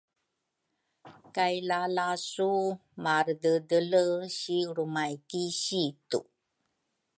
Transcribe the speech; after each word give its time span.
kay 1.35 1.55
lalasu 1.69 2.53
marededele 3.03 4.03
si 4.37 4.57
lrumay 4.69 5.13
ki 5.29 5.43
situ. 5.63 6.19